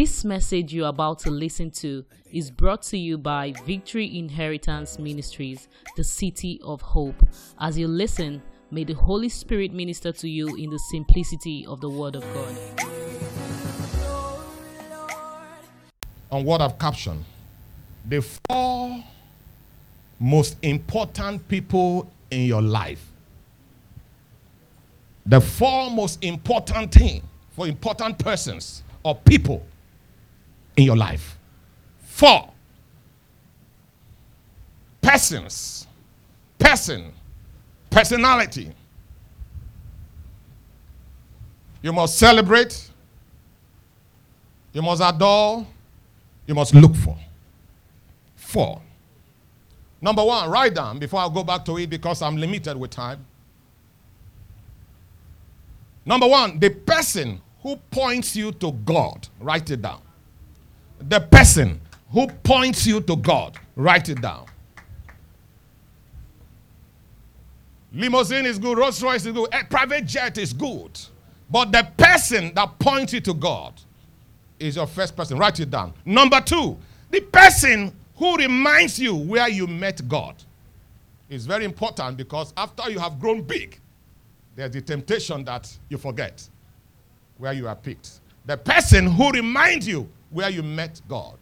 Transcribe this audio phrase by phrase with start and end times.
[0.00, 5.66] This message you're about to listen to is brought to you by Victory Inheritance Ministries,
[5.96, 7.16] the City of Hope.
[7.58, 8.40] As you listen,
[8.70, 12.56] may the Holy Spirit minister to you in the simplicity of the Word of God.
[16.30, 17.24] On what I've captioned,
[18.08, 19.02] the four
[20.20, 23.04] most important people in your life.
[25.26, 27.20] The four most important thing
[27.50, 29.66] for important persons or people
[30.78, 31.36] in your life.
[32.00, 32.52] Four
[35.02, 35.86] persons,
[36.58, 37.12] person,
[37.90, 38.70] personality.
[41.82, 42.90] You must celebrate,
[44.72, 45.66] you must adore,
[46.46, 47.16] you must look for.
[48.36, 48.80] Four.
[50.00, 53.24] Number one, write down before I go back to it because I'm limited with time.
[56.04, 59.26] Number one, the person who points you to God.
[59.40, 60.02] Write it down.
[61.00, 61.80] The person
[62.12, 63.56] who points you to God.
[63.76, 64.46] Write it down.
[67.92, 70.98] Limousine is good, Rolls Royce is good, eh, private jet is good.
[71.50, 73.80] But the person that points you to God
[74.58, 75.38] is your first person.
[75.38, 75.94] Write it down.
[76.04, 76.76] Number two,
[77.10, 80.34] the person who reminds you where you met God
[81.30, 83.78] is very important because after you have grown big,
[84.56, 86.46] there's the temptation that you forget
[87.38, 88.20] where you are picked.
[88.44, 91.36] The person who reminds you where you met God.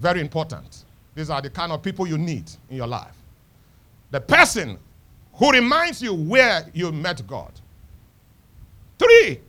[0.00, 0.84] Very important.
[1.14, 3.14] These are the kind of people you need in your life.
[4.10, 4.78] The person
[5.34, 7.52] who reminds you where you met God.
[8.98, 9.40] Three,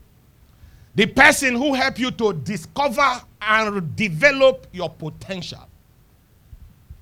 [0.96, 5.68] the person who helps you to discover and develop your potential.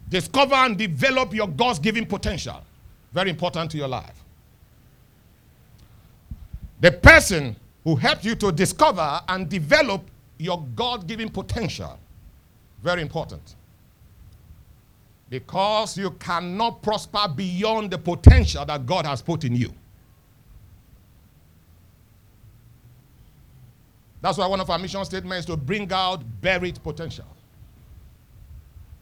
[0.10, 2.62] Discover and develop your God's given potential.
[3.14, 4.24] Very important to your life.
[6.82, 10.02] The person who helps you to discover and develop
[10.42, 12.00] your God given potential.
[12.82, 13.56] Very important.
[15.30, 19.72] Because you cannot prosper beyond the potential that God has put in you.
[24.22, 27.26] That's why one of our mission statements is to bring out buried potential.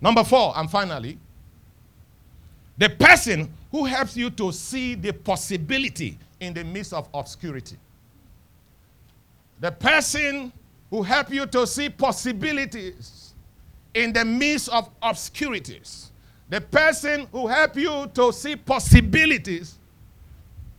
[0.01, 1.17] Number four, and finally,
[2.77, 7.77] the person who helps you to see the possibility in the midst of obscurity.
[9.59, 10.53] The person
[10.89, 13.33] who help you to see possibilities
[13.93, 16.11] in the midst of obscurities.
[16.49, 19.77] The person who help you to see possibilities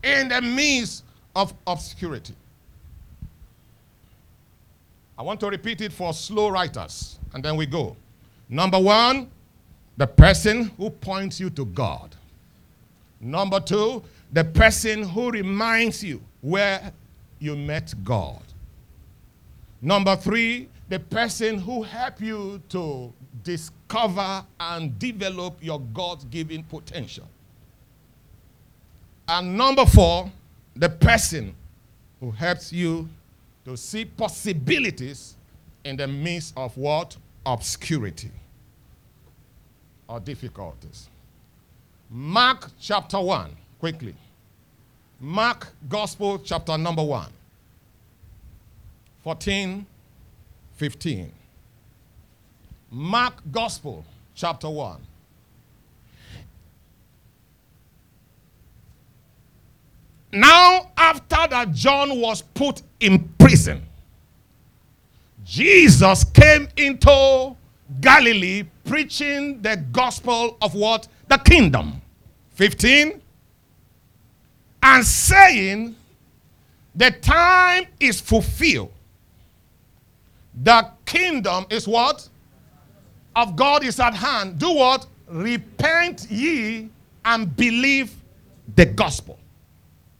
[0.03, 1.05] in the midst
[1.35, 2.35] of obscurity.
[5.19, 7.95] I want to repeat it for slow writers, and then we go.
[8.49, 9.31] Number one,
[9.97, 12.17] the person who points you to God.
[13.21, 16.93] Number two, the person who reminds you where
[17.39, 18.41] you met God.
[19.83, 27.27] Number three, the person who helps you to discover and develop your God given potential.
[29.29, 30.31] And number four,
[30.75, 31.55] the person
[32.19, 33.09] who helps you
[33.65, 35.37] to see possibilities
[35.85, 37.17] in the midst of what?
[37.47, 38.31] Obscurity
[40.09, 41.09] or difficulties.
[42.11, 44.15] Mark chapter 1, quickly.
[45.21, 47.31] Mark Gospel chapter number 1,
[49.23, 49.87] 14,
[50.77, 51.33] 15.
[52.91, 54.05] Mark Gospel
[54.35, 55.01] chapter 1.
[60.33, 63.83] Now, after that John was put in prison,
[65.45, 67.57] Jesus came into
[68.01, 71.09] Galilee preaching the gospel of what?
[71.29, 72.01] The kingdom.
[72.55, 73.21] 15.
[74.83, 75.97] And saying,
[76.95, 78.93] the time is fulfilled.
[80.63, 82.29] The kingdom is what?
[83.37, 84.59] Of God is at hand.
[84.59, 85.07] Do what?
[85.29, 86.91] Repent ye
[87.25, 88.15] and believe
[88.75, 89.39] the gospel.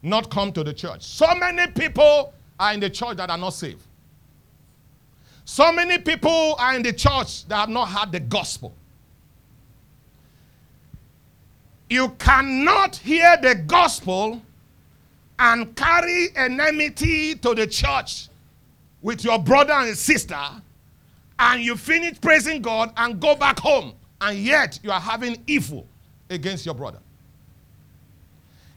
[0.01, 1.03] Not come to the church.
[1.03, 3.81] So many people are in the church that are not saved.
[5.45, 8.73] So many people are in the church that have not had the gospel.
[11.89, 14.41] You cannot hear the gospel
[15.37, 18.29] and carry enmity to the church
[19.01, 20.39] with your brother and sister,
[21.39, 25.87] and you finish praising God and go back home, and yet you are having evil
[26.29, 26.99] against your brother.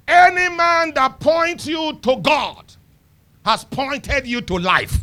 [0.09, 2.65] Any man that points you to God
[3.45, 4.97] has pointed you to life.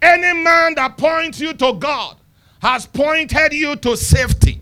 [0.00, 2.16] Any man that points you to God
[2.60, 4.60] has pointed you to safety.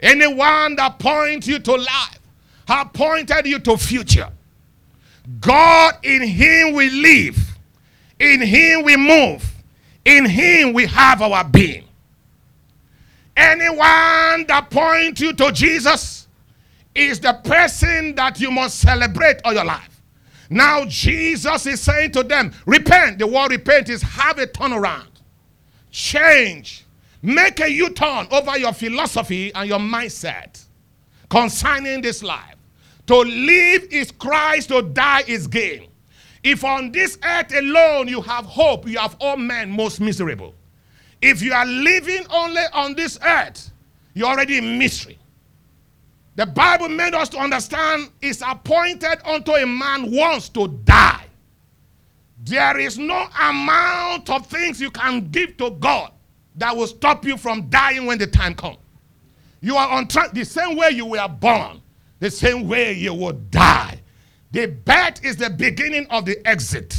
[0.00, 2.18] Anyone that points you to life
[2.66, 4.28] has pointed you to future.
[5.40, 7.45] God in him we live.
[8.18, 9.44] In him we move.
[10.04, 11.84] In him we have our being.
[13.36, 16.26] Anyone that points you to Jesus
[16.94, 20.00] is the person that you must celebrate all your life.
[20.48, 23.18] Now, Jesus is saying to them, Repent.
[23.18, 25.08] The word repent is have a turnaround,
[25.90, 26.84] change,
[27.20, 30.64] make a U turn over your philosophy and your mindset
[31.28, 32.54] concerning this life.
[33.08, 35.88] To live is Christ, to die is gain.
[36.46, 40.54] If on this earth alone you have hope, you have all men most miserable.
[41.20, 43.72] If you are living only on this earth,
[44.14, 45.18] you're already in misery.
[46.36, 51.26] The Bible made us to understand it's appointed unto a man once to die.
[52.44, 56.12] There is no amount of things you can give to God
[56.54, 58.78] that will stop you from dying when the time comes.
[59.60, 61.82] You are on the same way you were born,
[62.20, 63.95] the same way you will die.
[64.52, 66.96] The birth is the beginning of the exit.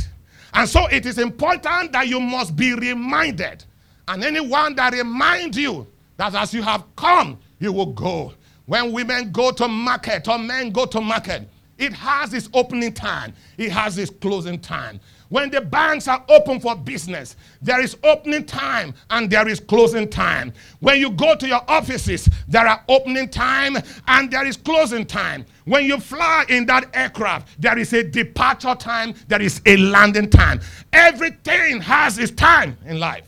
[0.54, 3.64] And so it is important that you must be reminded.
[4.08, 8.34] And anyone that reminds you that as you have come, you will go.
[8.66, 11.48] When women go to market or men go to market,
[11.78, 15.00] it has its opening time, it has its closing time.
[15.30, 20.10] When the banks are open for business, there is opening time and there is closing
[20.10, 20.54] time.
[20.80, 23.78] When you go to your offices, there are opening time
[24.08, 25.46] and there is closing time.
[25.66, 30.30] When you fly in that aircraft, there is a departure time, there is a landing
[30.30, 30.62] time.
[30.94, 33.26] Everything has its time in life.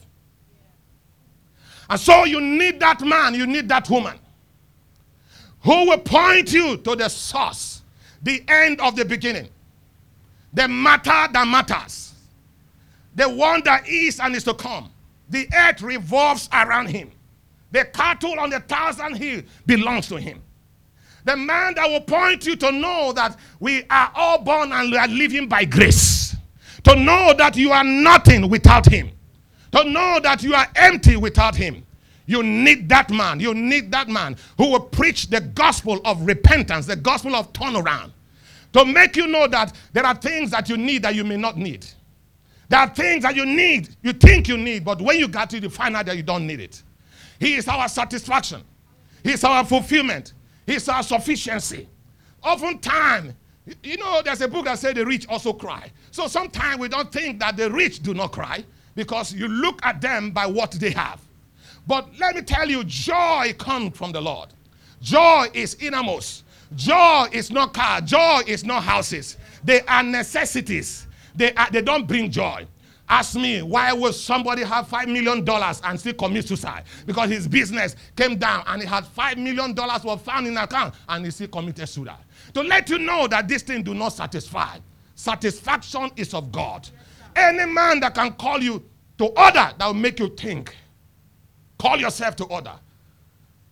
[1.90, 4.18] And so you need that man, you need that woman
[5.62, 7.82] who will point you to the source,
[8.22, 9.50] the end of the beginning
[10.54, 12.14] the matter that matters,
[13.16, 14.92] the one that is and is to come.
[15.30, 17.12] The earth revolves around him.
[17.72, 20.42] The cattle on the thousand hill belongs to him.
[21.26, 24.98] The man that will point you to know that we are all born and we
[24.98, 26.36] are living by grace.
[26.86, 29.12] To know that you are nothing without him.
[29.74, 31.86] To know that you are empty without him.
[32.26, 33.40] You need that man.
[33.40, 38.12] You need that man who will preach the gospel of repentance, the gospel of turnaround
[38.74, 41.58] to make you know that there are things that you need that you may not
[41.58, 41.86] need.
[42.68, 45.58] There are things that you need, you think you need, but when you got to
[45.58, 46.84] it, you find out that you don't need it.
[47.40, 48.64] He is our satisfaction,
[49.24, 50.34] He is our fulfillment,
[50.68, 51.88] He is our sufficiency.
[52.44, 53.34] Oftentimes,
[53.84, 55.92] you know, there's a book that says the rich also cry.
[56.12, 58.64] So sometimes we don't think that the rich do not cry
[58.96, 61.22] because you look at them by what they have.
[61.88, 64.50] But let me tell you, joy comes from the Lord.
[65.02, 66.44] Joy is innermost.
[66.76, 68.02] Joy is not car.
[68.02, 69.38] Joy is not houses.
[69.64, 71.08] They are necessities.
[71.36, 72.68] They, are, they don't bring joy.
[73.08, 75.44] Ask me, why would somebody have $5 million
[75.84, 76.84] and still commit suicide?
[77.08, 81.26] Because his business came down and he had $5 million was found in account and
[81.26, 82.20] he still committed suicide.
[82.54, 84.78] To let you know that this thing do not satisfy.
[85.16, 86.88] Satisfaction is of God.
[87.36, 88.84] Any man that can call you
[89.18, 90.76] to order that will make you think.
[91.80, 92.74] Call yourself to order.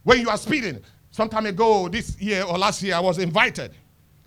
[0.04, 0.82] When you are speeding,
[1.18, 3.72] some time ago, this year or last year, I was invited.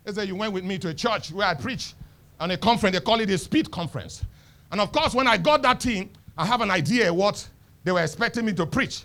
[0.02, 1.94] They said, You went with me to a church where I preach
[2.40, 2.96] on a conference.
[2.96, 4.24] They call it a speed conference.
[4.72, 7.48] And of course, when I got that thing, I have an idea what
[7.84, 9.04] they were expecting me to preach.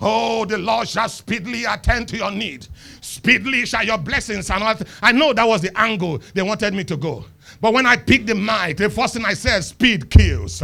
[0.00, 2.68] Oh, the Lord shall speedily attend to your need.
[3.02, 4.74] Speedily shall your blessings and all.
[5.02, 7.26] I know that was the angle they wanted me to go.
[7.60, 10.62] But when I picked the mic, the first thing I said, speed kills.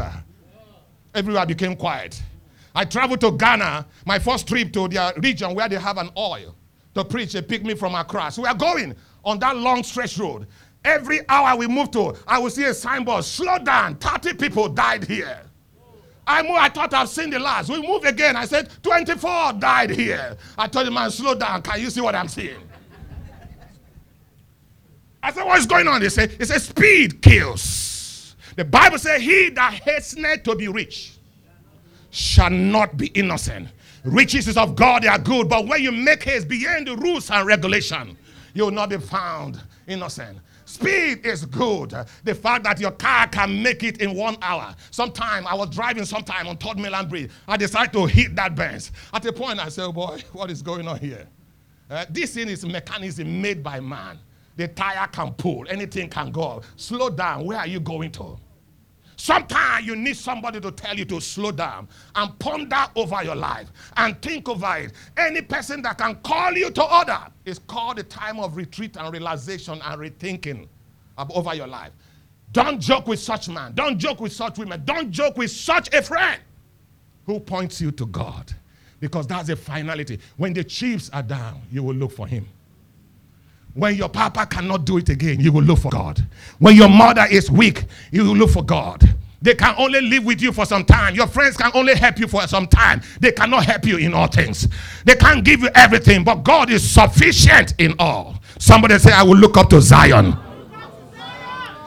[1.15, 2.23] Everywhere became quiet.
[2.75, 6.57] I traveled to Ghana, my first trip to their region where they have an oil
[6.95, 7.33] to preach.
[7.33, 8.31] They picked me from Accra.
[8.31, 8.95] So we are going
[9.25, 10.47] on that long stretch road.
[10.85, 15.05] Every hour we move to, I will see a signboard, slow down, 30 people died
[15.05, 15.43] here.
[16.27, 17.69] I moved, I thought I've seen the last.
[17.69, 18.37] We move again.
[18.37, 20.37] I said, 24 died here.
[20.57, 21.63] I told the man, slow down.
[21.63, 22.57] Can you see what I'm seeing?
[25.23, 26.01] I said, what's going on?
[26.01, 28.35] They said, it says speed kills.
[28.57, 31.17] The Bible says, he that hasteneth to be rich
[32.11, 33.69] shall not be innocent.
[34.05, 37.31] Riches is of God, they are good, but when you make haste beyond the rules
[37.31, 38.17] and regulation,
[38.53, 40.39] you will not be found innocent.
[40.65, 41.95] Speed is good.
[42.25, 44.75] The fact that your car can make it in one hour.
[44.91, 47.31] Sometime I was driving sometime on Third Mainland Bridge.
[47.47, 48.91] I decided to hit that Benz.
[49.13, 51.29] At a point I said, oh boy, what is going on here?
[51.91, 54.19] Uh, this thing is mechanism made by man.
[54.57, 56.63] The tire can pull, anything can go.
[56.77, 57.45] Slow down.
[57.45, 58.39] Where are you going to?
[59.23, 61.87] Sometimes you need somebody to tell you to slow down
[62.17, 64.95] and ponder over your life and think over it.
[65.17, 69.13] Any person that can call you to order is called a time of retreat and
[69.13, 70.67] realization and rethinking
[71.33, 71.93] over your life.
[72.51, 73.75] Don't joke with such man.
[73.77, 74.83] Don't joke with such women.
[74.85, 76.41] Don't joke with such a friend
[77.25, 78.53] who points you to God
[78.99, 80.19] because that's a finality.
[80.37, 82.49] When the chiefs are down, you will look for him.
[83.75, 86.25] When your papa cannot do it again, you will look for God.
[86.59, 89.03] When your mother is weak, you will look for God.
[89.41, 91.15] They can only live with you for some time.
[91.17, 93.03] Your friends can only help you for some time.
[93.21, 94.69] They cannot help you in all things.
[95.05, 98.37] They can't give you everything, but God is sufficient in all.
[98.59, 100.37] Somebody say, I will look up to Zion.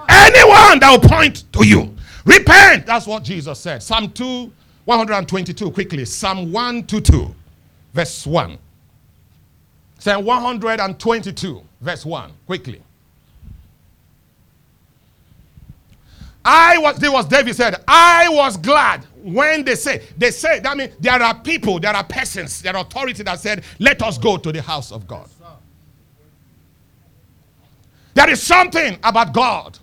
[0.09, 2.85] Anyone that will point to you, repent.
[2.85, 3.81] That's what Jesus said.
[3.81, 4.51] Psalm 2,
[4.83, 6.03] 122, quickly.
[6.03, 7.33] Psalm 122,
[7.93, 8.57] verse 1.
[9.97, 12.81] Psalm 122, verse 1, quickly.
[16.43, 20.77] I was, there was David said, I was glad when they say, they say, that
[20.77, 24.37] means there are people, there are persons, there are authority that said, let us go
[24.37, 25.27] to the house of God.
[28.13, 29.77] There is something about God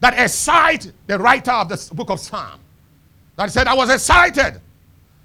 [0.00, 2.58] that excited the writer of the book of Psalm.
[3.36, 4.60] That said, I was excited.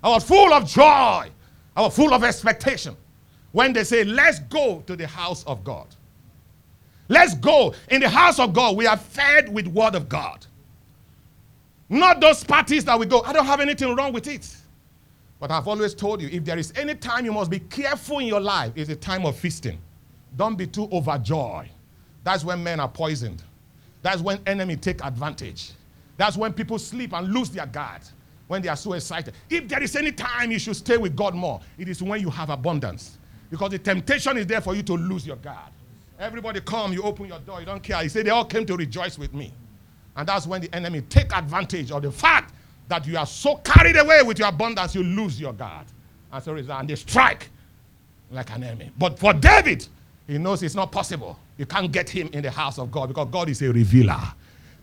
[0.04, 1.30] I was full of joy.
[1.76, 2.96] I was full of expectation.
[3.52, 5.88] When they say, let's go to the house of God.
[7.08, 7.74] Let's go.
[7.90, 10.46] In the house of God, we are fed with word of God.
[11.88, 13.22] Not those parties that we go.
[13.22, 14.56] I don't have anything wrong with it.
[15.40, 18.28] But I've always told you if there is any time you must be careful in
[18.28, 19.78] your life, it's a time of feasting.
[20.36, 21.70] Don't be too overjoyed.
[22.24, 23.44] That's when men are poisoned.
[24.02, 25.72] That's when enemy take advantage.
[26.18, 28.02] That's when people sleep and lose their guard
[28.48, 29.34] when they are so excited.
[29.50, 32.30] If there is any time you should stay with God more, it is when you
[32.30, 33.18] have abundance.
[33.50, 35.72] Because the temptation is there for you to lose your guard.
[36.20, 38.02] Everybody come, you open your door, you don't care.
[38.02, 39.52] You say they all came to rejoice with me.
[40.16, 42.54] And that's when the enemy take advantage of the fact
[42.88, 45.86] that you are so carried away with your abundance, you lose your guard.
[46.32, 47.50] And so and they strike
[48.32, 48.92] like an enemy.
[48.98, 49.88] But for David,
[50.28, 51.38] he knows it's not possible.
[51.58, 54.20] You can't get him in the house of God because God is a revealer.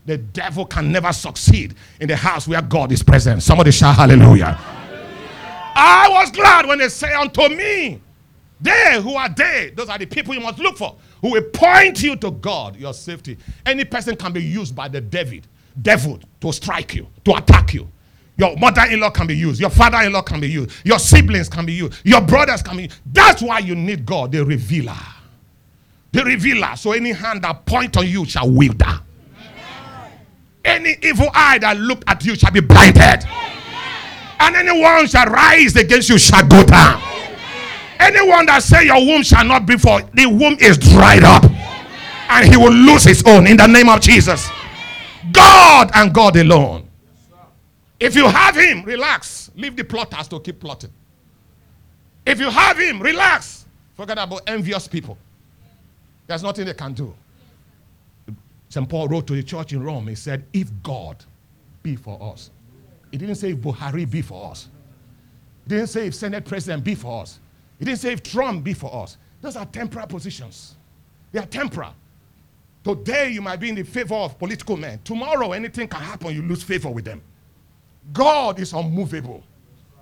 [0.05, 3.41] The devil can never succeed in the house where God is present.
[3.41, 4.51] Somebody shout hallelujah.
[4.51, 5.73] hallelujah.
[5.75, 8.01] I was glad when they say unto me,
[8.61, 12.03] they who are they, those are the people you must look for who will point
[12.03, 13.37] you to God, your safety.
[13.65, 15.39] Any person can be used by the devil,
[15.81, 17.87] devil to strike you, to attack you.
[18.35, 19.61] Your mother-in-law can be used.
[19.61, 20.71] Your father-in-law can be used.
[20.83, 21.93] Your siblings can be used.
[22.03, 22.99] Your brothers can be used.
[23.05, 24.97] That's why you need God, the revealer.
[26.11, 26.75] The revealer.
[26.75, 28.99] So any hand that point on you shall wither.
[30.65, 33.25] Any evil eye that look at you shall be blinded.
[34.39, 37.12] And anyone shall rise against you shall go down.
[38.03, 41.43] Anyone that say your womb shall not be for the womb is dried up.
[42.29, 44.49] And he will lose his own in the name of Jesus.
[45.31, 46.89] God and God alone.
[47.99, 49.51] If you have him, relax.
[49.55, 50.89] Leave the plotters to keep plotting.
[52.25, 53.65] If you have him, relax.
[53.95, 55.17] Forget about envious people.
[56.27, 57.13] There's nothing they can do.
[58.67, 58.89] St.
[58.89, 61.23] Paul wrote to the church in Rome, he said, If God
[61.83, 62.49] be for us.
[63.11, 64.67] He didn't say if Buhari be for us.
[65.65, 67.39] He didn't say if Senate President be for us.
[67.83, 69.17] He didn't say if Trump be for us.
[69.41, 70.75] Those are temporal positions.
[71.33, 71.93] They are temporal.
[72.81, 75.01] Today you might be in the favor of political men.
[75.03, 77.21] Tomorrow anything can happen, you lose favor with them.
[78.13, 79.43] God is unmovable,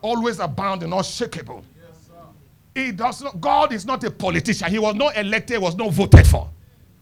[0.03, 1.63] always abounding, unshakable.
[2.75, 4.69] he does not, God is not a politician.
[4.69, 6.47] He was not elected, was not voted for.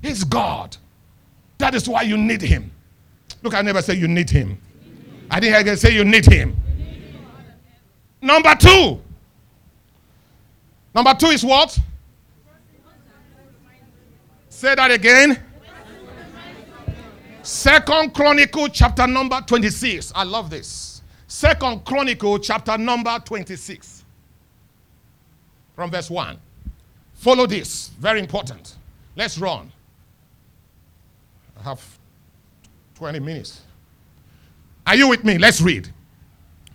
[0.02, 0.78] He's God.
[1.58, 2.72] That is why you need him.
[3.44, 4.58] Look, I never say you need him.
[5.30, 6.56] I didn't hear say you need him.
[8.22, 9.02] Number two,
[10.94, 11.78] Number two is what?
[14.50, 15.42] Say that again.
[17.44, 20.12] Second Chronicle chapter number 26.
[20.16, 21.02] I love this.
[21.28, 24.04] Second Chronicle chapter number 26.
[25.76, 26.38] From verse 1.
[27.14, 27.90] Follow this.
[28.00, 28.76] Very important.
[29.16, 29.72] Let's run.
[31.60, 32.00] I have
[32.96, 33.62] 20 minutes.
[34.86, 35.38] Are you with me?
[35.38, 35.90] Let's read.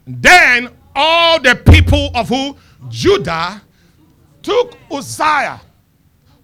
[0.07, 2.57] Then all the people of who?
[2.89, 3.61] Judah
[4.45, 5.61] took Uzziah,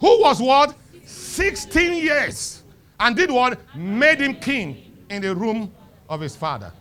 [0.00, 0.74] who was what?
[1.04, 2.62] 16 years,
[2.98, 3.60] and did what?
[3.76, 5.72] Made him king in the room
[6.08, 6.72] of his father.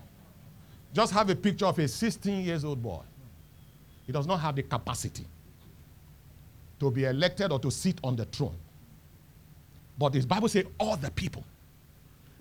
[0.93, 3.01] Just have a picture of a 16 years old boy.
[4.07, 5.25] He does not have the capacity
[6.79, 8.55] to be elected or to sit on the throne.
[9.97, 11.43] But the Bible says all the people.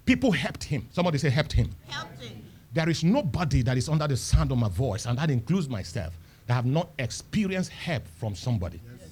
[0.06, 0.88] People helped him.
[0.92, 1.70] Somebody say helped him.
[1.88, 2.42] Helped him.
[2.72, 6.14] There is nobody that is under the sound of my voice, and that includes myself,
[6.48, 8.80] that have not experienced help from somebody.
[8.84, 9.10] Yes,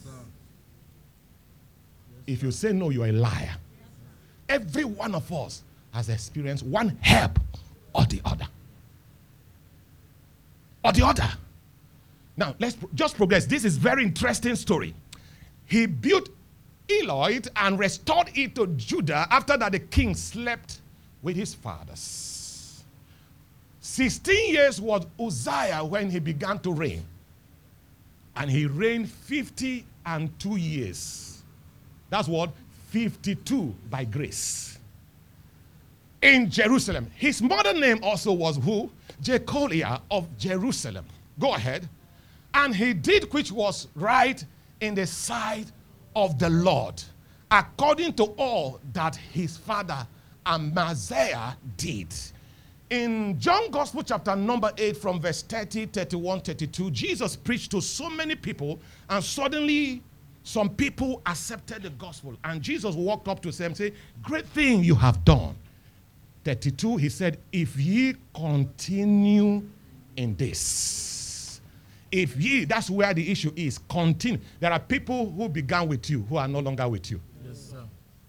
[2.27, 3.55] if you say no, you're a liar.
[4.49, 5.63] Every one of us
[5.93, 7.39] has experienced one help
[7.95, 8.47] or the other.
[10.83, 11.29] Or the other.
[12.39, 13.45] Now, let's just progress.
[13.45, 14.95] This is very interesting story.
[15.67, 16.31] He built
[16.91, 20.81] Eloth and restored it to Judah after that the king slept
[21.23, 22.83] with his fathers.
[23.81, 27.05] 16 years was Uzziah when he began to reign.
[28.37, 31.43] And he reigned 50 and two years.
[32.11, 32.51] That's what?
[32.91, 34.79] 52 by grace.
[36.23, 37.11] in Jerusalem.
[37.15, 38.91] His mother name also was who?
[39.23, 41.05] Jecoliah of Jerusalem.
[41.39, 41.89] Go ahead.
[42.55, 44.45] And he did which was right
[44.81, 45.67] in the sight
[46.17, 47.03] of the Lord,
[47.51, 50.07] according to all that his father
[50.47, 52.15] Amaziah did.
[52.89, 58.09] In John Gospel, chapter number 8, from verse 30, 31, 32, Jesus preached to so
[58.09, 58.79] many people,
[59.11, 60.03] and suddenly
[60.45, 62.37] some people accepted the gospel.
[62.45, 65.57] And Jesus walked up to them and said, Great thing you have done.
[66.45, 69.65] 32, he said, If ye continue
[70.15, 71.61] in this,
[72.13, 74.39] if ye, that's where the issue is, continue.
[74.61, 77.21] There are people who began with you who are no longer with you.
[77.45, 77.83] Yes, sir.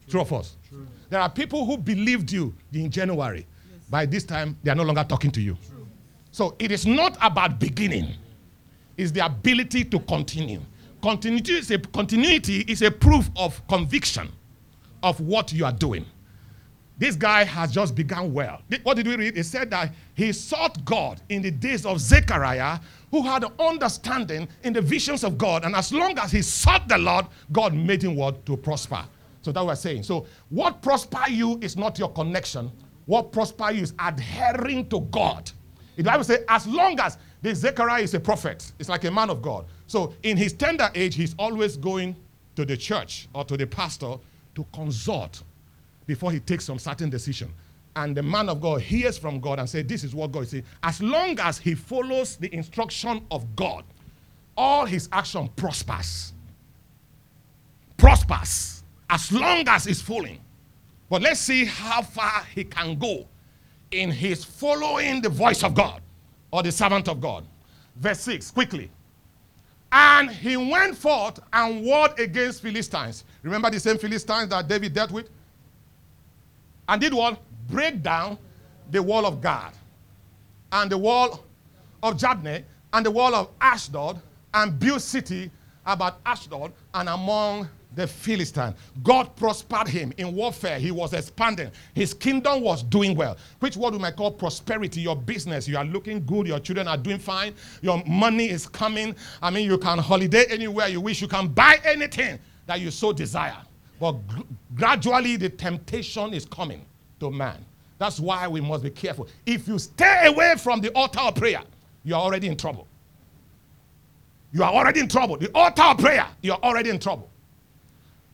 [0.08, 0.58] True of us.
[0.68, 0.88] True.
[1.10, 3.46] There are people who believed you in January.
[3.90, 5.58] By this time, they are no longer talking to you.
[6.32, 8.14] So it is not about beginning,
[8.98, 10.62] it's the ability to continue.
[11.02, 14.30] Continuity is a, continuity is a proof of conviction
[15.04, 16.06] of what you are doing.
[16.98, 18.62] This guy has just begun well.
[18.82, 19.38] What did we read?
[19.38, 22.80] It said that he sought God in the days of Zechariah,
[23.12, 25.64] who had understanding in the visions of God.
[25.64, 28.44] And as long as he sought the Lord, God made him what?
[28.48, 29.06] To prosper.
[29.44, 30.04] So that we're saying.
[30.04, 32.72] So what prosper you is not your connection.
[33.08, 35.50] What prosper you is adhering to God.
[35.96, 39.30] The Bible says, as long as the Zechariah is a prophet, it's like a man
[39.32, 39.66] of God.
[39.88, 42.16] So in his tender age, he's always going
[42.56, 44.16] to the church or to the pastor
[44.56, 45.42] to consult
[46.06, 47.52] before he takes some certain decision.
[47.96, 50.50] And the man of God hears from God and says, This is what God is
[50.52, 50.66] saying.
[50.84, 53.86] As long as he follows the instruction of God,
[54.56, 56.34] all his action prospers.
[57.98, 58.84] Prospers.
[59.10, 60.40] As long as he's following.
[61.10, 63.28] But let's see how far he can go
[63.92, 66.02] in his following the voice of God
[66.52, 67.46] or the servant of God.
[67.96, 68.92] Verse 6, quickly.
[69.92, 73.24] And he went forth and warred against Philistines.
[73.42, 75.30] Remember the same Philistines that David dealt with?
[76.88, 77.40] and did what?
[77.68, 78.38] Break down
[78.92, 79.74] the wall of God
[80.72, 81.44] and the wall
[82.02, 84.22] of Jabneh and the wall of Ashdod
[84.54, 85.52] and build city
[85.86, 88.76] about Ashdod and among the Philistine.
[89.04, 90.78] God prospered him in warfare.
[90.80, 91.72] He was expanding.
[91.96, 95.02] His kingdom was doing well, which what we might call prosperity.
[95.02, 96.48] Your business, you are looking good.
[96.48, 97.56] Your children are doing fine.
[97.82, 99.16] Your money is coming.
[99.42, 101.22] I mean, you can holiday anywhere you wish.
[101.22, 103.58] You can buy anything that you so desire.
[104.00, 104.16] But
[104.76, 106.86] gradually, the temptation is coming
[107.20, 107.66] to man.
[107.98, 109.28] That's why we must be careful.
[109.44, 111.64] If you stay away from the altar of prayer,
[112.04, 112.88] you are already in trouble.
[114.54, 115.38] You are already in trouble.
[115.38, 117.32] The altar of prayer, you are already in trouble.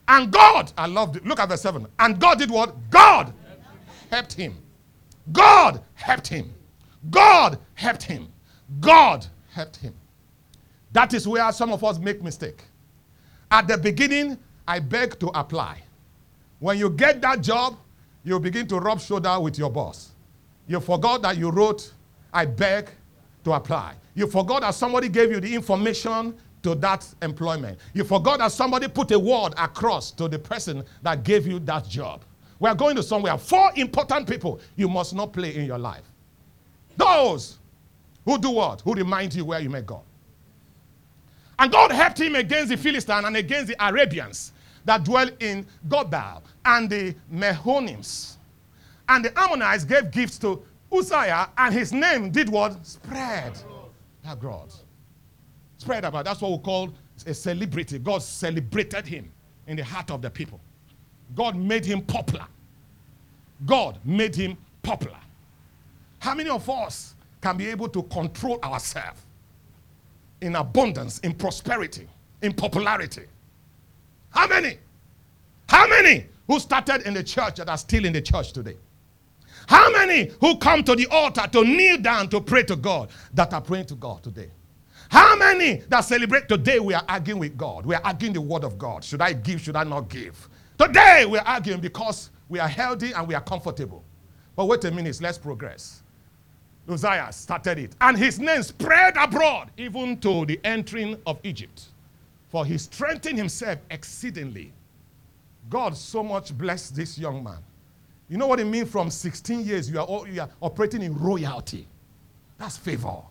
[0.07, 1.25] And God, I love it.
[1.25, 1.85] Look at verse 7.
[1.99, 2.75] And God did what?
[2.89, 3.33] God
[4.09, 4.57] helped him.
[5.31, 6.53] God helped him.
[7.09, 8.27] God helped him.
[8.79, 9.93] God helped him.
[10.91, 12.63] That is where some of us make mistake.
[13.49, 14.37] At the beginning,
[14.67, 15.81] I beg to apply.
[16.59, 17.77] When you get that job,
[18.23, 20.11] you begin to rub shoulder with your boss.
[20.67, 21.91] You forgot that you wrote,
[22.33, 22.89] I beg
[23.43, 23.95] to apply.
[24.15, 27.77] You forgot that somebody gave you the information to that employment.
[27.93, 31.87] You forgot that somebody put a word across to the person that gave you that
[31.87, 32.23] job.
[32.59, 33.37] We are going to somewhere.
[33.37, 36.03] Four important people you must not play in your life.
[36.95, 37.59] Those
[38.25, 38.81] who do what?
[38.81, 40.01] Who remind you where you may go.
[41.59, 44.53] And God helped him against the Philistines and against the Arabians
[44.85, 48.35] that dwell in Gobal and the Mehunims.
[49.09, 52.85] And the Ammonites gave gifts to Uzziah, and his name did what?
[52.85, 53.57] Spread
[54.27, 54.73] abroad.
[55.83, 56.25] Spread abroad.
[56.25, 56.93] That's what we call
[57.27, 57.99] a celebrity.
[57.99, 59.29] God celebrated him
[59.67, 60.61] in the heart of the people.
[61.35, 62.45] God made him popular.
[63.65, 65.17] God made him popular.
[66.19, 69.19] How many of us can be able to control ourselves
[70.39, 72.07] in abundance, in prosperity,
[72.41, 73.25] in popularity?
[74.29, 74.77] How many?
[75.67, 78.77] How many who started in the church that are still in the church today?
[79.67, 83.53] How many who come to the altar to kneel down to pray to God that
[83.53, 84.49] are praying to God today?
[85.13, 87.85] How many that celebrate today we are arguing with God?
[87.85, 89.03] We are arguing the word of God.
[89.03, 89.61] Should I give?
[89.61, 90.49] Should I not give?
[90.75, 94.03] Today we are arguing because we are healthy and we are comfortable.
[94.55, 96.01] But wait a minute, let's progress.
[96.89, 101.89] Uzziah started it, and his name spread abroad, even to the entering of Egypt.
[102.49, 104.73] For he strengthened himself exceedingly.
[105.69, 107.59] God so much blessed this young man.
[108.29, 111.85] You know what it means from 16 years you are, you are operating in royalty.
[112.57, 113.21] That's favor.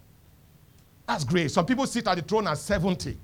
[1.07, 1.51] That's great.
[1.51, 3.11] Some people sit at the throne at 70.
[3.11, 3.17] You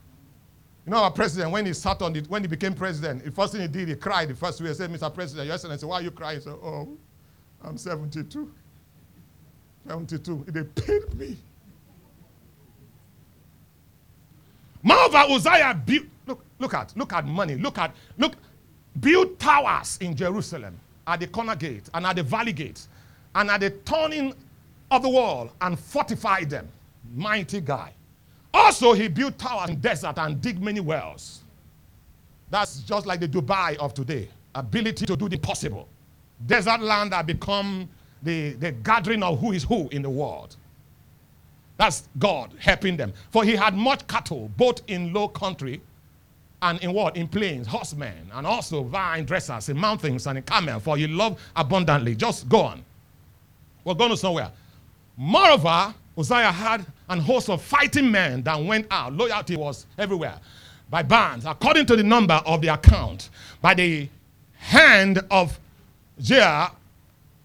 [0.86, 3.60] know, our president, when he sat on it, when he became president, the first thing
[3.60, 4.70] he did, he cried the first week.
[4.70, 5.12] He said, Mr.
[5.12, 6.38] President, Your Excellency, why are you crying?
[6.38, 6.88] He said, Oh,
[7.62, 8.50] I'm 72.
[9.86, 10.44] 72.
[10.48, 11.36] They paid me.
[14.82, 18.34] Moreover, Uzziah built, look, look at, look at money, look at, look,
[19.00, 22.86] built towers in Jerusalem at the corner gate and at the valley gate
[23.34, 24.34] and at the turning
[24.90, 26.68] of the wall and fortified them.
[27.14, 27.92] Mighty guy.
[28.52, 31.42] Also, he built towers in desert and dig many wells.
[32.50, 34.28] That's just like the Dubai of today.
[34.54, 35.88] Ability to do the possible.
[36.46, 37.88] Desert land that become
[38.22, 40.56] the, the gathering of who is who in the world.
[41.76, 43.12] That's God helping them.
[43.30, 45.80] For he had much cattle, both in low country
[46.60, 47.16] and in what?
[47.16, 51.38] In plains, horsemen, and also vine dressers in mountains and in camel, for he loved
[51.54, 52.16] abundantly.
[52.16, 52.84] Just go on.
[53.84, 54.50] We're going to somewhere.
[55.16, 59.14] Moreover, Uzziah had an host of fighting men that went out.
[59.14, 60.38] Loyalty was everywhere.
[60.90, 63.28] By bands, according to the number of the account,
[63.60, 64.08] by the
[64.54, 65.58] hand of
[66.20, 66.70] Jeah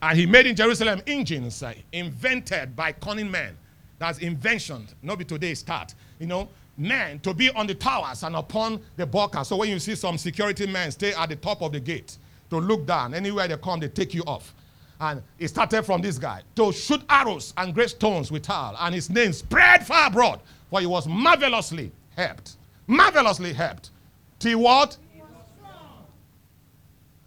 [0.00, 3.56] And he made in Jerusalem engines uh, invented by cunning men.
[3.98, 5.92] That's invention, not be today start.
[6.20, 9.48] You know, men to be on the towers and upon the bulkers.
[9.48, 12.16] So when you see some security men stay at the top of the gate
[12.50, 14.54] to look down, anywhere they come, they take you off.
[15.00, 18.94] And it started from this guy to shoot arrows and great stones with tar, and
[18.94, 22.56] his name spread far abroad for he was marvelously helped.
[22.86, 23.90] Marvelously helped.
[24.38, 24.96] Till what?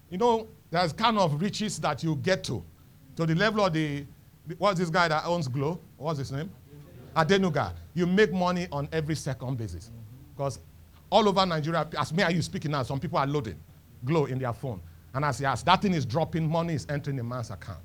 [0.10, 2.64] You know, there's kind of riches that you get to.
[3.16, 4.06] To the level of the,
[4.58, 5.80] what's this guy that owns Glo?
[5.98, 6.50] What's his name?
[7.16, 7.74] Adenuga.
[7.94, 9.92] You make money on every second basis.
[10.36, 10.60] Because
[11.10, 13.60] all over Nigeria, as me are you speaking now, some people are loading
[14.04, 14.82] Glo in their phone.
[15.14, 17.80] And as he asks, that thing is dropping, money is entering a man's account.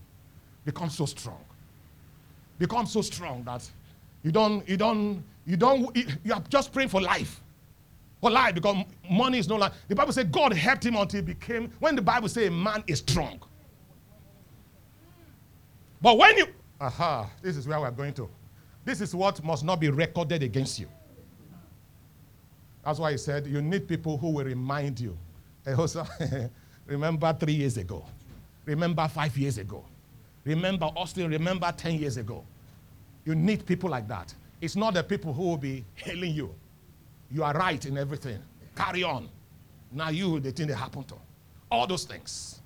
[0.64, 1.44] Become so strong.
[2.58, 3.68] Become so strong that
[4.22, 7.40] you don't, you don't, you don't, you are just praying for life.
[8.20, 9.72] For life, because money is no life.
[9.88, 12.82] The Bible says God helped him until he became, when the Bible says a man
[12.86, 13.40] is strong.
[16.00, 16.46] But when you,
[16.80, 18.28] aha, this is where we're going to.
[18.84, 20.88] This is what must not be recorded against you.
[22.84, 25.18] That's why he said you need people who will remind you.
[25.76, 26.06] Also,
[26.86, 28.04] remember three years ago.
[28.64, 29.84] Remember five years ago.
[30.44, 32.44] Remember Austin, remember 10 years ago.
[33.24, 34.32] You need people like that.
[34.60, 36.54] It's not the people who will be hailing you.
[37.30, 38.38] You are right in everything.
[38.76, 39.28] Carry on.
[39.90, 41.14] Now you, the thing that happened to.
[41.70, 42.60] All those things.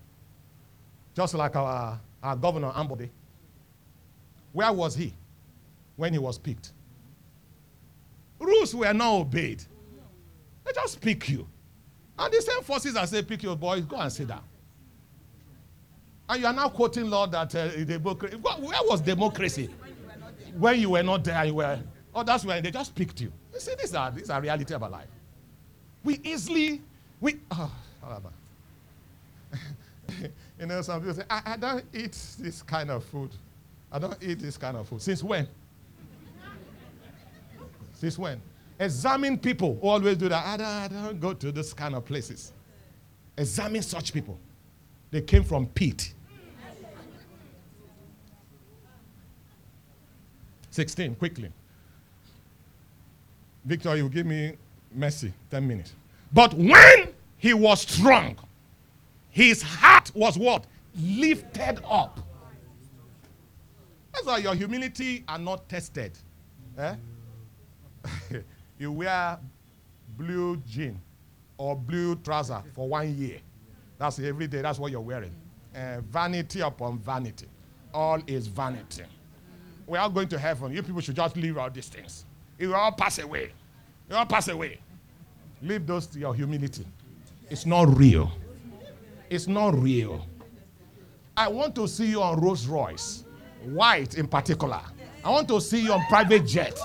[1.15, 3.09] Just like our, our governor, Ambode.
[4.53, 5.15] Where was he
[5.97, 6.73] when he was picked?
[8.39, 9.63] Rules were not obeyed.
[10.65, 11.47] They just pick you.
[12.21, 14.43] And the same forces that say, pick your boys, go and sit down.
[16.29, 18.37] And you are now quoting law that uh, democracy.
[18.37, 19.71] Where was democracy?
[20.59, 21.79] when you were not there, you were,
[22.15, 23.33] oh, that's where they just picked you.
[23.55, 25.09] You see, these are, these are reality of our life.
[26.05, 26.83] We easily,
[27.21, 27.73] we, oh,
[30.59, 33.31] you know, some people say, I, I don't eat this kind of food.
[33.91, 35.01] I don't eat this kind of food.
[35.01, 35.49] Since when?
[37.95, 38.43] Since when?
[38.81, 40.45] Examine people who always do that.
[40.47, 42.53] I don't, I don't go to this kind of places.
[43.37, 44.39] Examine such people.
[45.11, 46.15] They came from pit.
[50.71, 51.53] 16, quickly.
[53.67, 54.57] Victor, you give me
[54.95, 55.93] mercy, 10 minutes.
[56.33, 58.39] But when he was strong,
[59.29, 60.65] his heart was what?
[60.99, 62.21] Lifted up.
[64.15, 66.13] That's why your humility are not tested.
[66.79, 66.95] Eh?
[68.81, 69.39] you wear
[70.17, 71.01] blue jean
[71.57, 73.39] or blue trouser for one year.
[73.99, 74.63] That's every day.
[74.63, 75.35] That's what you're wearing.
[75.77, 77.47] Uh, vanity upon vanity.
[77.95, 79.05] All is vanity
[79.91, 80.73] we are going to heaven.
[80.73, 82.25] You people should just leave all these things.
[82.59, 83.43] It will all pass away.
[83.43, 83.53] It
[84.09, 84.79] will all pass away.
[85.61, 86.87] Leave those to your humility.
[87.51, 88.31] It's not real.
[89.29, 90.25] It's not real.
[91.37, 93.25] I want to see you on Rolls Royce,
[93.65, 94.81] white in particular.
[95.25, 96.79] I want to see you on private jet.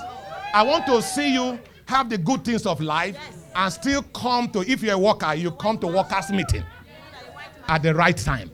[0.54, 3.18] I want to see you have the good things of life
[3.56, 6.64] and still come to, if you're a worker, you come to workers' meeting
[7.68, 8.52] at the right time.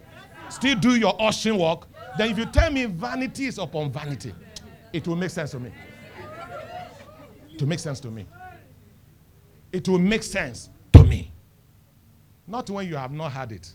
[0.49, 4.33] Still do your ocean work then if you tell me vanity is upon vanity,
[4.91, 5.71] it will make sense to me.
[7.57, 8.25] To make sense to me.
[9.71, 11.31] It will make sense to me.
[12.47, 13.71] Not when you have not had it.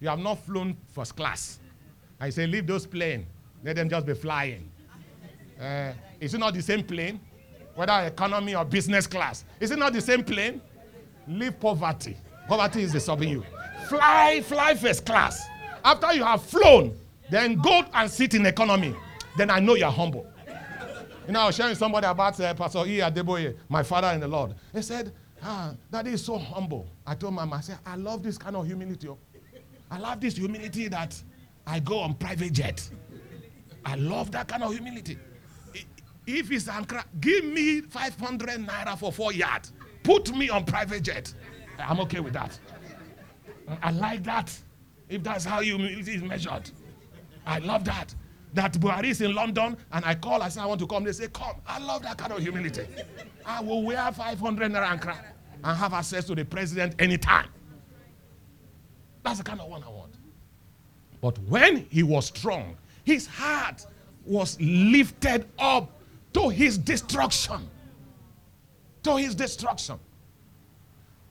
[0.00, 1.58] You have not flown first class.
[2.20, 3.26] I say, leave those planes.
[3.64, 4.70] Let them just be flying.
[5.60, 7.18] Uh, is it not the same plane?
[7.74, 9.44] Whether economy or business class.
[9.60, 10.60] Is it not the same plane?
[11.26, 12.16] Leave poverty.
[12.48, 13.44] Poverty is the disturbing you.
[13.88, 15.44] Fly, fly first class.
[15.84, 16.96] After you have flown,
[17.30, 18.94] then go and sit in economy.
[19.36, 20.26] Then I know you're humble.
[21.26, 22.98] You know, I was sharing somebody about uh, Pastor E.
[22.98, 24.54] Adeboye, my father in the Lord.
[24.72, 26.86] He said, ah, that is so humble.
[27.06, 29.08] I told him, I said, I love this kind of humility.
[29.08, 29.18] Oh.
[29.90, 31.20] I love this humility that
[31.66, 32.86] I go on private jet.
[33.84, 35.18] I love that kind of humility.
[36.26, 39.72] If it's Ankara, give me 500 naira for four yards.
[40.02, 41.32] Put me on private jet.
[41.78, 42.58] I'm okay with that.
[43.82, 44.56] I like that.
[45.08, 46.70] If that's how humility is measured.
[47.46, 48.14] I love that.
[48.54, 51.04] That Buhari is in London and I call, I say, I want to come.
[51.04, 51.56] They say, Come.
[51.66, 52.86] I love that kind of humility.
[53.44, 55.18] I will wear 500 naira Ankara
[55.64, 57.48] and have access to the president anytime.
[59.22, 60.14] That's the kind of one I want.
[61.20, 63.86] But when he was strong, his heart
[64.24, 65.93] was lifted up
[66.34, 67.68] to his destruction.
[69.02, 69.98] To his destruction.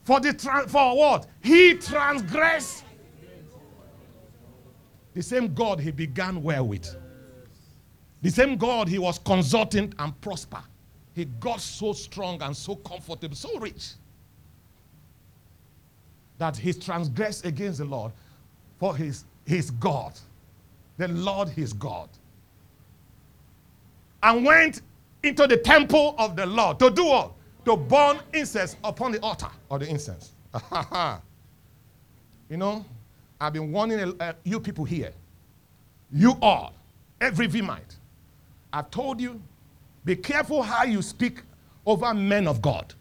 [0.03, 0.33] For the
[0.67, 1.27] for what?
[1.41, 2.83] He transgressed
[5.13, 6.95] the same God he began well with.
[8.21, 10.63] The same God he was consulting and prosper.
[11.13, 13.91] He got so strong and so comfortable, so rich
[16.37, 18.11] that he transgressed against the Lord
[18.79, 20.13] for his, his God.
[20.97, 22.09] The Lord his God.
[24.21, 24.81] And went
[25.23, 27.31] into the temple of the Lord to do what?
[27.65, 30.33] To burn incense upon the altar or the incense.
[32.49, 32.85] you know,
[33.39, 35.13] I've been warning uh, you people here,
[36.11, 36.73] you all,
[37.21, 37.95] every Vimite.
[38.71, 39.41] I've told you,
[40.05, 41.41] be careful how you speak
[41.85, 42.93] over men of God.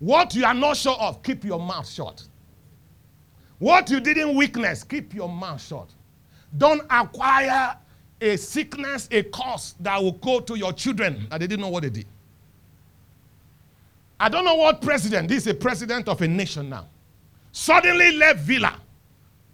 [0.00, 2.22] What you are not sure of, keep your mouth shut.
[3.58, 5.88] What you didn't witness, keep your mouth shut.
[6.58, 7.76] Don't acquire
[8.24, 11.82] a sickness, a curse that will go to your children that they didn't know what
[11.82, 12.06] they did.
[14.18, 16.86] I don't know what president, this is a president of a nation now,
[17.52, 18.80] suddenly left Villa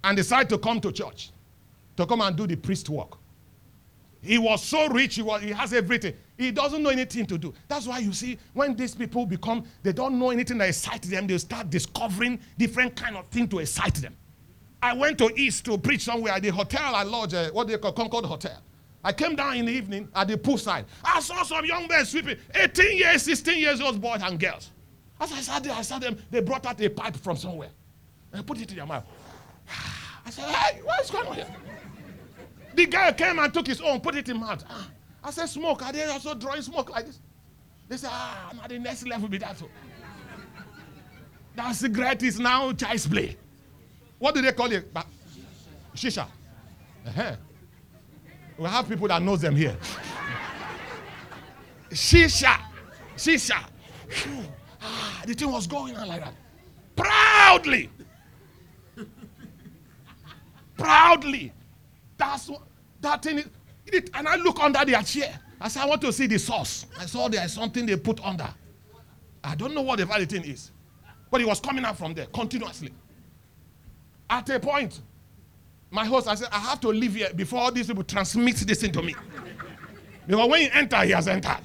[0.05, 1.31] and decided to come to church
[1.97, 3.17] to come and do the priest work.
[4.23, 6.15] He was so rich, he, was, he has everything.
[6.37, 7.55] He doesn't know anything to do.
[7.69, 11.27] That's why you see, when these people become, they don't know anything that excites them,
[11.27, 14.15] they start discovering different kind of thing to excite them.
[14.83, 17.77] I went to East to preach somewhere at the hotel I lodged, uh, what they
[17.77, 18.59] call Concord Hotel.
[19.03, 20.85] I came down in the evening at the poolside.
[21.05, 24.71] I saw some young men sweeping, 18 years, 16 years old boys and girls.
[25.19, 27.71] As I sat there, I saw them, they brought out a pipe from somewhere
[28.33, 29.05] and put it in their mouth.
[30.27, 31.47] I said, hey, what's going on here?
[32.75, 34.65] The guy came and took his own, put it in mouth.
[34.69, 34.89] Ah,
[35.25, 35.83] I said, smoke.
[35.85, 37.21] Are they also drawing smoke like this?
[37.89, 39.63] They said, ah, now the next level be that.
[41.57, 43.37] That cigarette is now child's play.
[44.21, 44.95] What do they call it?
[45.97, 46.29] Shisha.
[47.07, 47.37] Uh-huh.
[48.59, 49.77] We have people that knows them here.
[51.91, 52.61] Shisha.
[53.17, 53.65] Shisha.
[54.83, 56.35] Ah, the thing was going on like that.
[56.95, 57.91] Proudly.
[60.77, 61.53] Proudly.
[62.19, 62.63] That's what
[63.01, 63.49] that thing is.
[63.87, 65.39] It, and I look under their chair.
[65.61, 66.87] I said, I want to see the source.
[66.99, 68.49] I saw there is something they put under.
[69.43, 70.71] I don't know what the valid thing is.
[71.31, 72.93] But it was coming out from there continuously.
[74.31, 75.01] At a point,
[75.91, 78.85] my host, I said, I have to leave here before all these people transmit this
[78.85, 79.17] into me.
[80.27, 81.59] because when you enter, he has entered.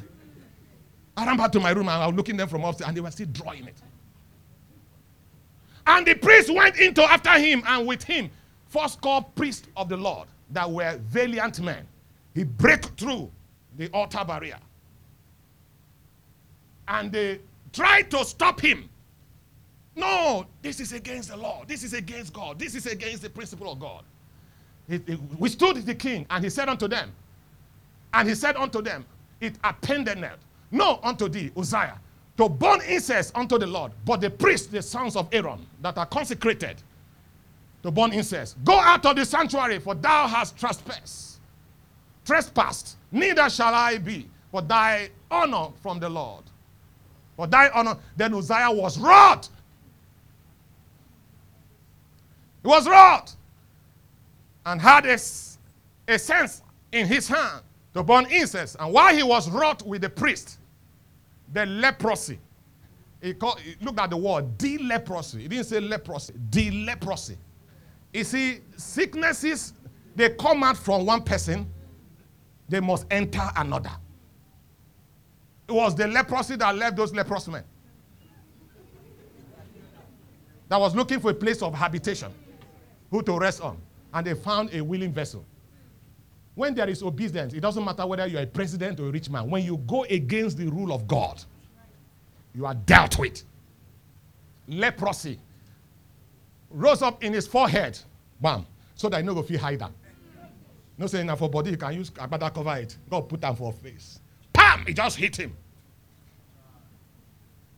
[1.15, 3.01] I ran back to my room and I was looking them from upstairs and they
[3.01, 3.75] were still drawing it.
[5.85, 8.31] And the priest went into after him and with him,
[8.67, 11.85] first called priests of the Lord that were valiant men.
[12.33, 13.31] He break through
[13.77, 14.57] the altar barrier.
[16.87, 17.39] And they
[17.71, 18.89] tried to stop him.
[19.95, 21.63] No, this is against the law.
[21.65, 22.59] This is against God.
[22.59, 24.03] This is against the principle of God.
[24.87, 24.97] He
[25.37, 27.11] withstood the king, and he said unto them,
[28.13, 29.05] and he said unto them,
[29.41, 30.23] It appended
[30.71, 31.99] no unto thee, Uzziah,
[32.37, 36.05] to burn incense unto the Lord, but the priests, the sons of Aaron, that are
[36.05, 36.75] consecrated,
[37.81, 38.55] to burn incense.
[38.63, 41.39] Go out of the sanctuary, for thou hast trespassed.
[42.25, 46.43] Trespassed, neither shall I be, for thy honor from the Lord.
[47.35, 47.97] For thy honor.
[48.15, 49.49] Then Uzziah was wrought.
[52.65, 53.35] He was wrought
[54.65, 57.61] and had a, a sense in his hand
[57.93, 58.75] to burn incense.
[58.79, 60.57] And while he was wrought with the priest,
[61.53, 62.39] the leprosy,
[63.21, 65.43] he, called, he looked at the word, de leprosy.
[65.43, 67.37] He didn't say leprosy, de leprosy
[68.15, 69.73] you see, sicknesses,
[70.15, 71.69] they come out from one person,
[72.69, 73.91] they must enter another.
[75.67, 77.65] It was the leprosy that left those leprous men.
[80.69, 82.33] That was looking for a place of habitation,
[83.15, 83.77] who to rest on.
[84.13, 85.45] And they found a willing vessel.
[86.53, 89.49] When there is obedience, it doesn't matter whether you're a president or a rich man.
[89.49, 91.43] When you go against the rule of God,
[92.53, 93.43] you are dealt with.
[94.67, 95.37] leprosy
[96.69, 97.97] rose up in his forehead.
[98.41, 98.65] Bam.
[98.95, 99.93] So that he no go feel hide am.
[100.97, 102.97] No saying that for body, you can use agbada cover it.
[103.09, 104.19] God put them for face.
[104.53, 104.85] Pam!
[104.87, 105.55] It just hit him.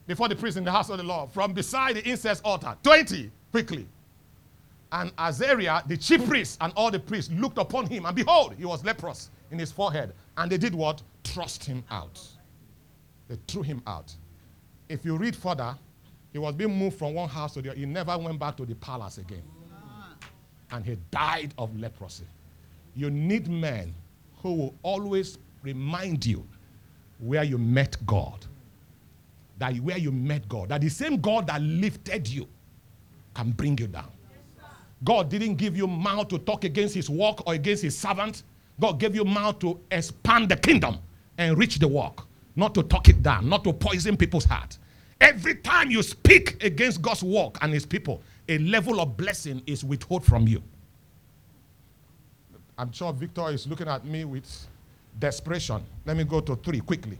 [0.05, 2.75] Before the priest in the house of the Lord, from beside the incense altar.
[2.83, 3.87] 20, quickly.
[4.91, 8.65] And Azariah, the chief priest, and all the priests looked upon him, and behold, he
[8.65, 10.13] was leprous in his forehead.
[10.37, 11.01] And they did what?
[11.23, 12.21] Thrust him out.
[13.27, 14.13] They threw him out.
[14.87, 15.75] If you read further,
[16.31, 17.79] he was being moved from one house to the other.
[17.79, 19.43] He never went back to the palace again.
[20.71, 22.25] And he died of leprosy.
[22.95, 23.93] You need men
[24.41, 26.45] who will always remind you
[27.19, 28.45] where you met God.
[29.57, 32.47] That where you met God, that the same God that lifted you
[33.33, 34.11] can bring you down.
[35.03, 38.43] God didn't give you mouth to talk against his work or against his servant.
[38.79, 40.97] God gave you mouth to expand the kingdom
[41.37, 42.23] and reach the work,
[42.55, 44.77] not to talk it down, not to poison people's heart.
[45.19, 49.83] Every time you speak against God's work and his people, a level of blessing is
[49.83, 50.61] withheld from you.
[52.77, 54.45] I'm sure Victor is looking at me with
[55.17, 55.83] desperation.
[56.05, 57.17] Let me go to three quickly.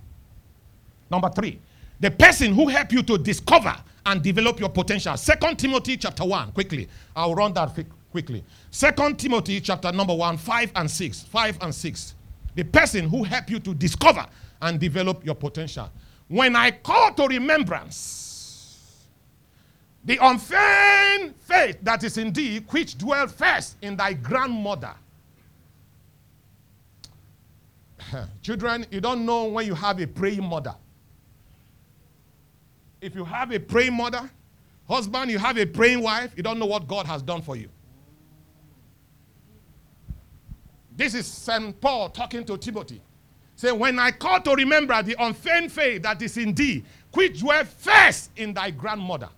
[1.09, 1.59] Number three,
[1.99, 3.75] the person who helped you to discover
[4.08, 5.15] and develop your potential.
[5.17, 6.88] Second Timothy chapter 1, quickly.
[7.15, 7.78] I'll run that
[8.10, 8.43] quickly.
[8.72, 11.22] Second Timothy chapter number 1, 5 and 6.
[11.24, 12.15] 5 and 6.
[12.56, 14.26] The person who helped you to discover
[14.62, 15.91] and develop your potential.
[16.30, 19.06] When I call to remembrance
[20.06, 24.93] the unfeigned faith that is in thee, which dwelt first in thy grandmother.
[28.41, 30.74] Children, you don't know when you have a praying mother.
[33.01, 34.29] If you have a praying mother,
[34.88, 37.69] husband, you have a praying wife, you don't know what God has done for you.
[40.95, 41.79] This is St.
[41.79, 43.01] Paul talking to Timothy.
[43.55, 46.83] Say, when I call to remember the unfeigned faith that is in thee,
[47.13, 49.29] which were first in thy grandmother.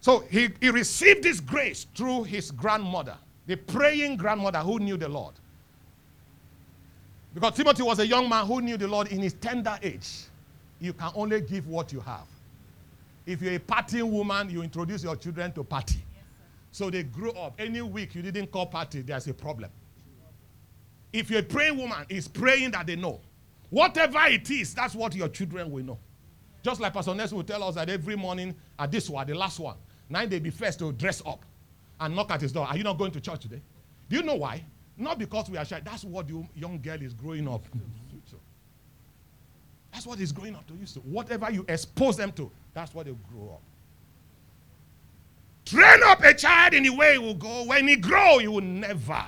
[0.00, 5.08] So he, he received this grace through his grandmother, the praying grandmother who knew the
[5.08, 5.34] Lord.
[7.32, 10.26] Because Timothy was a young man who knew the Lord in his tender age
[10.80, 12.26] you can only give what you have.
[13.26, 15.98] If you're a partying woman, you introduce your children to party.
[16.14, 16.24] Yes,
[16.72, 17.54] so they grow up.
[17.58, 19.70] Any week you didn't call party, there's a problem.
[21.12, 23.20] If you're a praying woman, it's praying that they know.
[23.70, 25.98] Whatever it is, that's what your children will know.
[26.62, 29.58] Just like Pastor Ness will tell us that every morning at this one, the last
[29.60, 29.76] one,
[30.08, 31.44] nine they be first to dress up
[32.00, 32.66] and knock at his door.
[32.66, 33.60] Are you not going to church today?
[34.08, 34.64] Do you know why?
[34.96, 35.80] Not because we are shy.
[35.84, 37.64] That's what the young girl is growing up.
[39.94, 40.86] That's what is growing up to you.
[40.86, 43.62] So whatever you expose them to, that's what they grow up.
[45.64, 47.64] Train up a child in the way he will go.
[47.64, 49.24] When he grow, he will never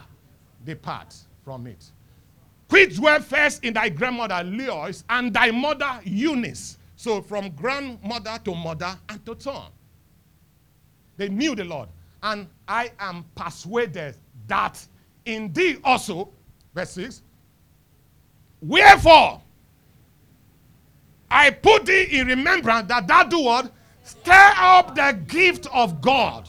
[0.65, 1.93] depart from it.
[2.69, 6.79] Which were first in thy grandmother Lois and thy mother Eunice.
[6.97, 9.71] So from grandmother to mother and to son.
[11.17, 11.89] They knew the Lord.
[12.25, 14.17] And I am persuaded
[14.49, 14.85] that
[15.25, 16.29] in thee also,
[16.75, 17.23] verse 6,
[18.61, 19.41] wherefore
[21.31, 23.73] I put thee in remembrance that thou do what?
[24.03, 26.49] Stir up the gift of God,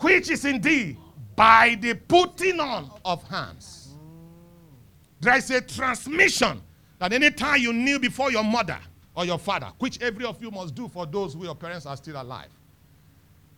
[0.00, 0.98] which is in thee
[1.34, 3.94] by the putting on of hands.
[5.20, 6.60] There is a transmission
[6.98, 8.78] that anytime you kneel before your mother
[9.16, 11.96] or your father, which every of you must do for those who your parents are
[11.96, 12.50] still alive,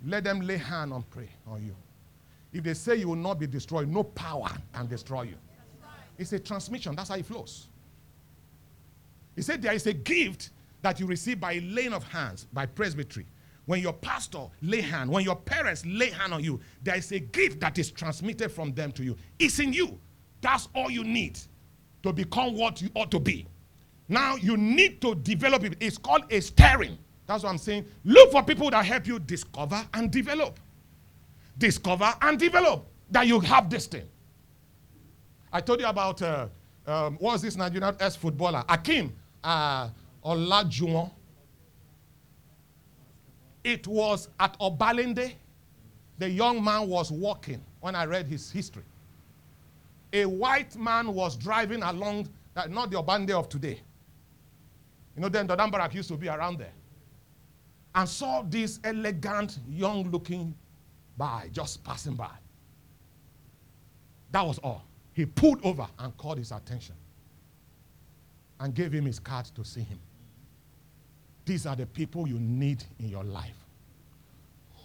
[0.05, 1.75] let them lay hand on pray on you.
[2.53, 5.37] If they say you will not be destroyed, no power can destroy you.
[6.17, 6.95] It's a transmission.
[6.95, 7.67] That's how it flows.
[9.37, 10.51] He said there is a gift
[10.83, 13.27] that you receive by laying of hands, by presbytery.
[13.67, 17.19] When your pastor lay hand, when your parents lay hand on you, there is a
[17.19, 19.17] gift that is transmitted from them to you.
[19.39, 19.99] It's in you.
[20.41, 21.39] That's all you need
[22.03, 23.47] to become what you ought to be.
[24.09, 25.77] Now you need to develop it.
[25.81, 26.97] It's called a stirring.
[27.27, 27.87] That's what I'm saying.
[28.05, 30.61] Look for people that help you discover and develop.
[31.59, 34.07] Discover and develop that you have this thing.
[35.53, 36.47] I told you about uh,
[36.87, 38.63] um, what was this Nigerian ex footballer?
[38.69, 39.13] Akim
[39.47, 39.89] uh,
[40.25, 41.11] Olajuwon.
[43.65, 45.33] It was at Obalende.
[46.19, 48.83] The young man was walking when I read his history.
[50.13, 53.81] A white man was driving along, uh, not the Obalende of today.
[55.15, 56.73] You know, then the Barak used to be around there.
[57.95, 60.55] And saw this elegant, young looking
[61.19, 62.31] guy just passing by.
[64.33, 64.85] That was all.
[65.15, 66.95] He pulled over and called his attention
[68.61, 69.99] and gave him his card to see him.
[71.45, 73.57] These are the people you need in your life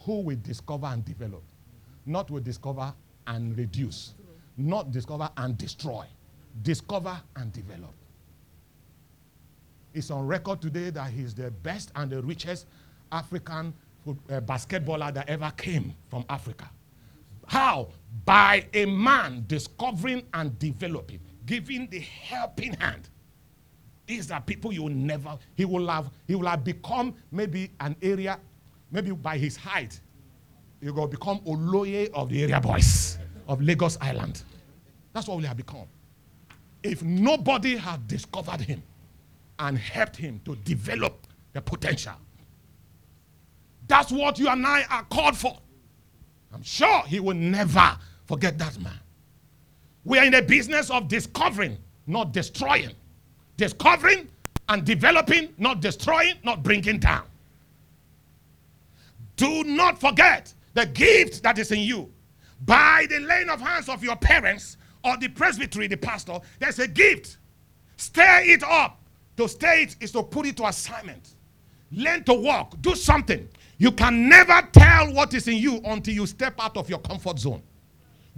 [0.03, 1.43] who will discover and develop,
[2.05, 2.93] not will discover
[3.27, 4.13] and reduce,
[4.57, 6.05] not discover and destroy,
[6.61, 7.93] discover and develop.
[9.93, 12.65] It's on record today that he's the best and the richest
[13.11, 13.73] African
[14.07, 16.69] uh, basketballer that ever came from Africa.
[17.47, 17.89] How?
[18.25, 23.09] By a man discovering and developing, giving the helping hand.
[24.11, 27.95] These are people you will never, he will have, he will have become maybe an
[28.01, 28.37] area,
[28.91, 30.01] maybe by his height,
[30.81, 34.43] he will become Oloye of the area boys of Lagos Island.
[35.13, 35.85] That's what we have become.
[36.83, 38.83] If nobody had discovered him
[39.59, 42.15] and helped him to develop the potential,
[43.87, 45.57] that's what you and I are called for.
[46.53, 48.99] I'm sure he will never forget that man.
[50.03, 52.91] We are in the business of discovering, not destroying.
[53.61, 54.27] Discovering
[54.69, 57.25] and developing, not destroying, not bringing down.
[59.35, 62.11] Do not forget the gift that is in you.
[62.65, 66.87] By the laying of hands of your parents or the presbytery, the pastor, there's a
[66.87, 67.37] gift.
[67.97, 68.99] Stir it up.
[69.37, 71.35] To stir it is to put it to assignment.
[71.91, 72.81] Learn to walk.
[72.81, 73.47] Do something.
[73.77, 77.37] You can never tell what is in you until you step out of your comfort
[77.37, 77.61] zone.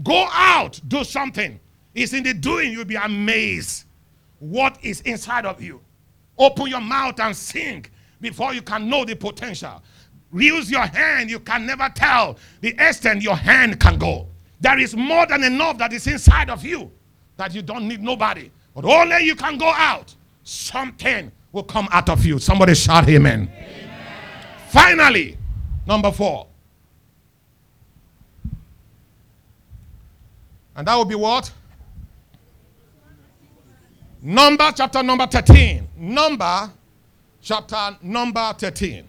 [0.04, 1.62] Go out, do something.
[1.96, 3.86] It's in the doing you'll be amazed
[4.44, 5.80] what is inside of you.
[6.38, 7.86] Open your mouth and sing
[8.20, 9.82] before you can know the potential.
[10.34, 14.28] Use your hand, you can never tell the extent your hand can go.
[14.60, 16.92] There is more than enough that is inside of you
[17.38, 18.52] that you don't need nobody.
[18.76, 20.14] But only you can go out.
[20.44, 22.40] Something will come out of you.
[22.40, 23.50] Somebody shout amen.
[23.56, 24.00] amen.
[24.70, 25.38] Finally,
[25.88, 26.48] number four.
[30.76, 31.52] And that will be what?
[34.26, 35.86] Number chapter number 13.
[35.98, 36.72] Number
[37.42, 39.04] chapter number 13.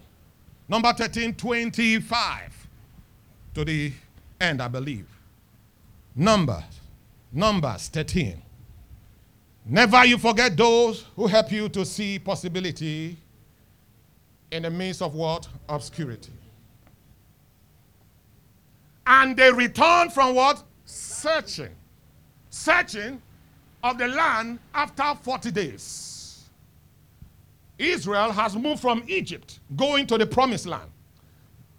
[0.67, 2.67] Number 13, 25
[3.53, 3.93] to the
[4.41, 5.07] end, I believe.
[6.13, 6.63] Numbers.
[7.31, 8.41] Numbers 13.
[9.65, 13.15] Never you forget those who help you to see possibility
[14.51, 15.47] in the midst of what?
[15.69, 16.33] Obscurity.
[19.07, 20.61] And they return from what?
[20.83, 21.73] Searching.
[22.49, 23.21] Searching
[23.85, 26.43] of the land after 40 days.
[27.77, 30.89] Israel has moved from Egypt going to the promised land.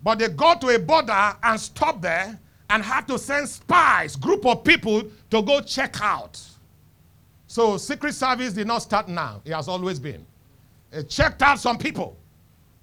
[0.03, 2.39] But they got to a border and stopped there
[2.71, 6.41] and had to send spies, group of people to go check out.
[7.47, 9.41] So Secret Service did not start now.
[9.45, 10.25] It has always been.
[10.93, 12.17] It checked out some people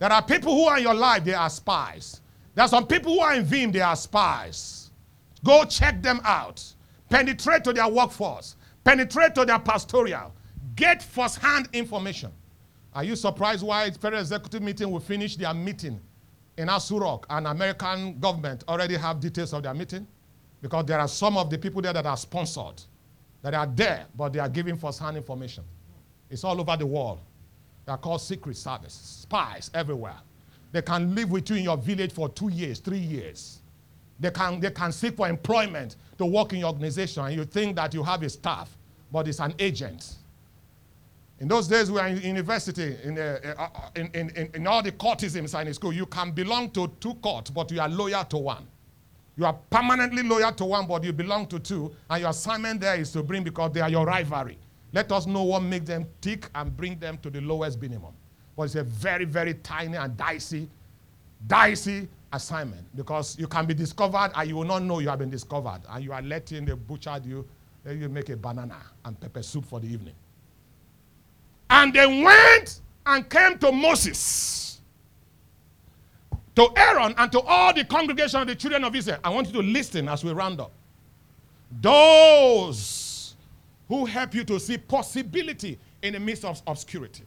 [0.04, 2.20] there are people who are in your life, they are spies.
[2.56, 4.92] There are some people who are in Vim, they are spies.
[5.46, 6.62] Go check them out.
[7.10, 8.58] Penetrate to their workforce.
[8.84, 10.34] Penetrate to their pastoral.
[10.76, 12.32] Get first-hand information.
[12.94, 16.00] Are you surprised why Federal Executive Meeting will finish their meeting
[16.58, 20.08] in Aso Rock and American government already have details of their meeting?
[20.62, 22.82] Because there are some of the people there that are sponsored,
[23.42, 25.64] that are there, but they are giving first-hand information.
[26.30, 27.20] It's all over the world.
[27.86, 30.18] They are called secret service, spies everywhere.
[30.72, 33.60] They can live with you in your village for two years, three years.
[34.24, 37.76] They can, they can seek for employment to work in your organization, and you think
[37.76, 38.70] that you have a staff,
[39.12, 40.16] but it's an agent.
[41.42, 43.68] In those days, we were in university, in, uh, uh,
[43.98, 47.70] in, in, in, all the cultisms in school, you can belong to two courts, but
[47.70, 48.66] you are loyal to one.
[49.36, 52.96] You are permanently loyal to one, but you belong to two, and your assignment there
[52.96, 54.58] is to bring because they are your rivalry.
[54.94, 58.14] Let us know what makes them tick and bring them to the lowest minimum.
[58.56, 60.70] But it's a very, very tiny and dicey,
[61.46, 65.30] dicey assignment because you can be discovered and you will not know you have been
[65.30, 65.82] discovered.
[65.90, 67.48] And you are letting the butcher you,
[67.84, 70.16] then you make a banana and pepper soup for the evening.
[71.70, 74.82] And they went and came to Moses,
[76.56, 79.20] to Aaron, and to all the congregation of the children of Israel.
[79.24, 80.72] I want you to listen as we round up.
[81.82, 83.36] Those
[83.88, 87.24] who help you to see possibility in the midst of obscurity.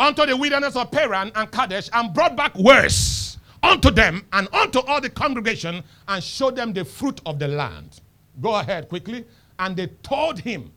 [0.00, 4.78] Unto the wilderness of Paran and Kadesh, and brought back words unto them and unto
[4.80, 8.00] all the congregation, and showed them the fruit of the land.
[8.40, 9.26] Go ahead quickly.
[9.58, 10.72] And they told him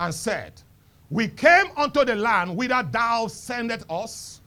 [0.00, 0.60] and said,
[1.08, 4.40] We came unto the land whither thou sendest us.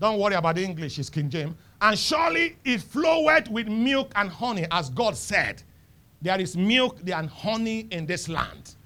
[0.00, 1.54] Don't worry about the English, it's King James.
[1.82, 5.62] And surely it floweth with milk and honey, as God said.
[6.22, 8.76] There is milk and honey in this land.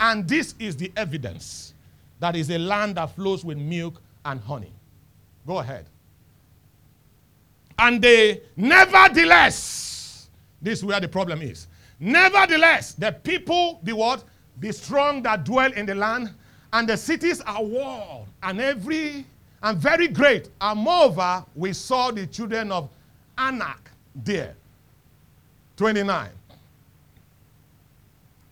[0.00, 1.74] And this is the evidence
[2.18, 4.72] that is a land that flows with milk and honey.
[5.46, 5.86] Go ahead.
[7.78, 10.28] And they, nevertheless,
[10.60, 11.66] this is where the problem is.
[11.98, 14.24] Nevertheless, the people be what?
[14.60, 16.30] Be strong that dwell in the land,
[16.72, 19.24] and the cities are walled, and every
[19.62, 20.50] and very great.
[20.60, 22.88] And moreover, we saw the children of
[23.38, 24.56] Anak there.
[25.76, 26.30] 29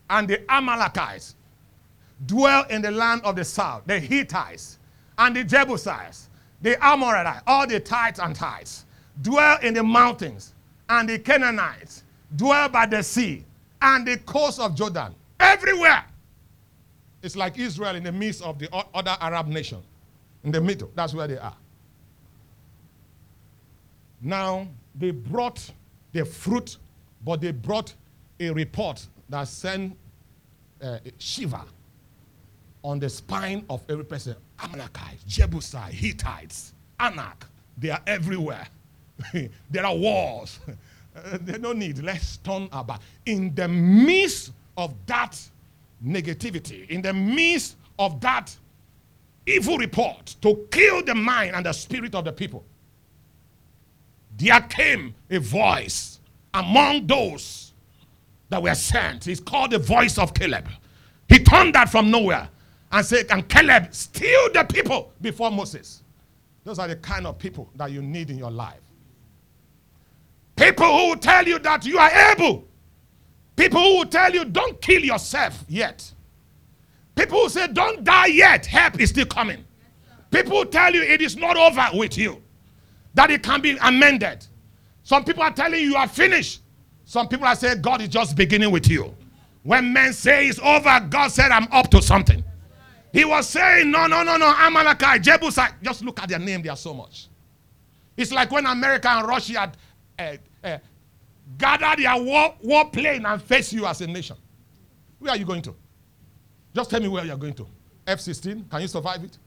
[0.09, 1.37] and the Amalekites.
[2.27, 4.79] dwell in the land of the south, the Hittites
[5.21, 6.31] and the Jebusites,
[6.63, 8.87] the Amorites, all the tithes and tithes,
[9.21, 10.55] dwell in the mountains,
[10.89, 12.05] and the Canaanites
[12.35, 13.45] dwell by the sea
[13.83, 15.15] and the coast of Jordan.
[15.39, 16.05] Everywhere.
[17.23, 19.83] It's like Israel in the midst of the other Arab nation.
[20.43, 20.91] In the middle.
[20.95, 21.57] That's where they are.
[24.23, 25.71] Now, they brought
[26.13, 26.79] the fruit,
[27.25, 27.95] but they brought
[28.39, 29.97] a report that sent
[30.83, 31.65] uh, Shiva
[32.83, 34.37] on the spine of every person.
[34.63, 38.67] Amalekites, Jebusites, Hittites, Anak, they are everywhere.
[39.71, 40.59] there are wars.
[41.41, 41.99] they don't need.
[42.03, 43.01] Let's turn about.
[43.27, 45.39] In the midst of that
[46.05, 48.55] negativity, in the midst of that
[49.47, 52.65] evil report to kill the mind and the spirit of the people,
[54.39, 56.21] there came a voice
[56.55, 57.73] among those
[58.49, 59.29] that were sent.
[59.29, 60.69] It's called the voice of Caleb.
[61.29, 62.49] He turned that from nowhere
[62.93, 66.03] and said, and Caleb steal the people before Moses.
[66.65, 68.81] Those are the kind of people that you need in your life.
[70.57, 72.65] People who will tell you that you are able.
[73.57, 76.11] People who will tell you don't kill yourself yet.
[77.15, 78.67] People who say don't die yet.
[78.67, 79.65] Help is still coming.
[80.31, 82.43] People who tell you it is not over with you.
[83.15, 84.47] That it can be amended.
[85.03, 86.61] Some people are telling you you are finished.
[87.05, 89.15] Some people are saying God is just beginning with you.
[89.63, 92.45] When men say it's over, God said I'm up to something.
[93.13, 95.75] He was saying, no, no, no, no, Amalekite, Jebusite.
[95.83, 97.29] Just look at their name, they are so much.
[98.17, 99.73] It's like when America and Russia
[100.19, 100.79] uh, uh,
[101.59, 104.37] gather their war, war plane and face you as a nation.
[105.19, 105.75] Where are you going to?
[106.75, 107.67] Just tell me where you're going to.
[108.07, 109.39] F 16, can you survive it?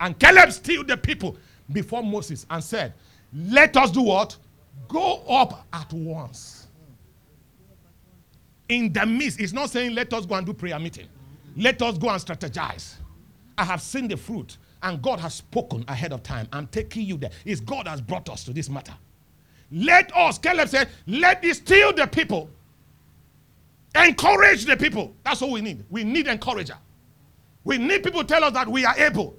[0.00, 1.36] And Caleb steal the people
[1.72, 2.92] before Moses and said,
[3.32, 4.36] Let us do what?
[4.88, 6.66] Go up at once.
[8.68, 11.06] In the midst, it's not saying let us go and do prayer meeting.
[11.56, 12.94] Let us go and strategize.
[13.56, 16.48] I have seen the fruit, and God has spoken ahead of time.
[16.52, 17.30] I'm taking you there.
[17.44, 18.94] It's God has brought us to this matter.
[19.70, 22.50] Let us, Caleb said, let me steal the people.
[23.94, 25.14] Encourage the people.
[25.24, 25.84] That's what we need.
[25.88, 26.76] We need encourager.
[27.64, 29.36] We need people tell us that we are able.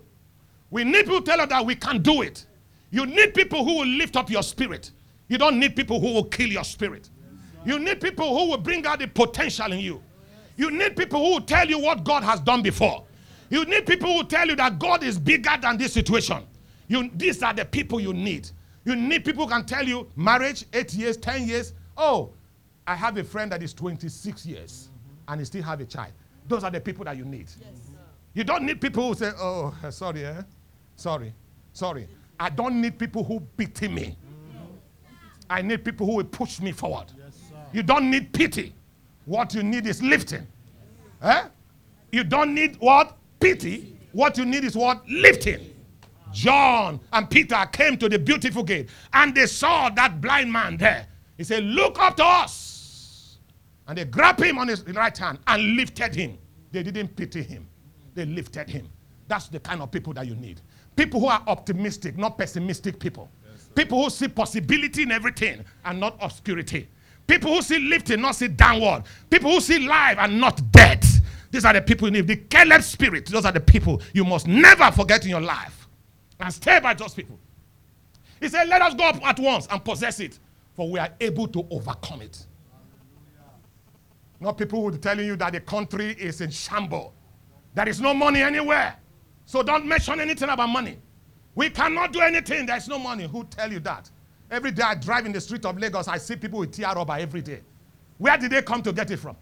[0.72, 2.46] We need people tell us that we can do it.
[2.90, 4.92] You need people who will lift up your spirit.
[5.28, 7.10] You don't need people who will kill your spirit.
[7.66, 10.02] You need people who will bring out the potential in you.
[10.56, 13.06] You need people who will tell you what God has done before.
[13.50, 16.44] You need people who will tell you that God is bigger than this situation.
[16.88, 18.50] You, these are the people you need.
[18.86, 21.74] You need people who can tell you marriage, eight years, 10 years.
[21.98, 22.32] Oh,
[22.88, 24.90] I have a friend that is 26 years
[25.28, 26.12] and he still have a child.
[26.48, 27.48] Those are the people that you need.
[27.60, 27.70] Yes,
[28.34, 30.42] you don't need people who say, oh, sorry, eh?
[30.96, 31.34] Sorry,
[31.74, 32.08] sorry.
[32.40, 34.18] I don't need people who pity me.
[35.50, 37.12] I need people who will push me forward.
[37.18, 37.40] Yes,
[37.74, 38.74] you don't need pity.
[39.26, 40.48] What you need is lifting.
[41.22, 41.44] Eh?
[42.12, 43.18] You don't need what?
[43.40, 43.98] Pity.
[44.12, 45.08] What you need is what?
[45.10, 45.76] Lifting.
[46.32, 51.08] John and Peter came to the beautiful gate and they saw that blind man there.
[51.38, 53.38] He said, Look up to us.
[53.88, 56.38] And they grabbed him on his right hand and lifted him.
[56.72, 57.68] They didn't pity him,
[58.14, 58.90] they lifted him.
[59.28, 60.62] That's the kind of people that you need.
[60.96, 63.30] People who are optimistic, not pessimistic people.
[63.52, 66.88] Yes, people who see possibility in everything and not obscurity.
[67.28, 69.04] People who see lifting, not see downward.
[69.30, 71.04] People who see life and not dead.
[71.52, 72.28] These are the people you need.
[72.28, 75.88] The Caleb spirit, those are the people you must never forget in your life.
[76.40, 77.40] And stay by those people.
[78.40, 80.38] He said, Let us go up at once and possess it,
[80.74, 82.46] for we are able to overcome it.
[84.40, 87.14] Not people who are telling you that the country is in shambles.
[87.74, 88.96] There is no money anywhere.
[89.46, 90.98] So don't mention anything about money.
[91.56, 92.66] We cannot do anything.
[92.66, 93.28] There's no money.
[93.28, 94.10] Who tell you that?
[94.52, 97.18] Every day I drive in the street of Lagos, I see people with tear rubber
[97.18, 97.62] every day.
[98.18, 99.36] Where did they come to get it from?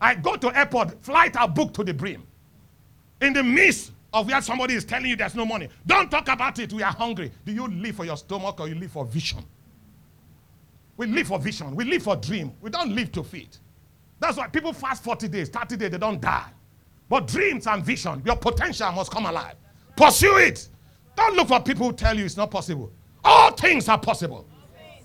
[0.00, 2.26] I go to airport, flight are booked to the brim.
[3.20, 5.68] In the midst of where somebody is telling you there's no money.
[5.86, 6.72] Don't talk about it.
[6.72, 7.30] We are hungry.
[7.44, 9.44] Do you live for your stomach or you live for vision?
[10.96, 11.74] We live for vision.
[11.76, 12.52] We live for dream.
[12.60, 13.56] We don't live to feed.
[14.18, 16.50] That's why people fast 40 days, 30 days, they don't die.
[17.08, 19.54] But dreams and vision, your potential must come alive.
[19.96, 20.68] Pursue it.
[21.16, 22.92] Don't look for people who tell you it's not possible.
[23.24, 24.46] All things are possible.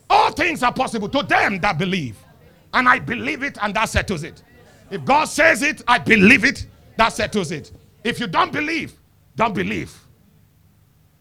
[0.09, 2.17] All things are possible to them that believe.
[2.73, 4.43] And I believe it, and that settles it.
[4.91, 7.71] If God says it, I believe it, that settles it.
[8.03, 8.93] If you don't believe,
[9.35, 9.97] don't believe.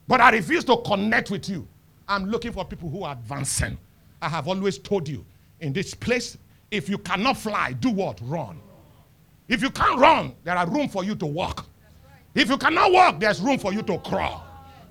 [0.07, 1.67] But I refuse to connect with you.
[2.07, 3.79] I'm looking for people who are advancing.
[4.21, 5.25] I have always told you
[5.61, 6.37] in this place,
[6.71, 8.21] if you cannot fly, do what?
[8.23, 8.61] Run.
[9.49, 11.67] If you can't run, there are room for you to walk.
[12.35, 14.45] If you cannot walk, there's room for you to crawl.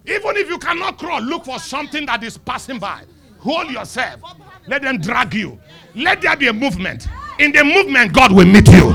[0.06, 3.04] Even if you cannot crawl, look for something that is passing by.
[3.40, 4.22] Hold yourself.
[4.68, 5.60] Let them drag you.
[5.96, 7.08] Let there be a movement.
[7.40, 8.94] In the movement, God will meet you.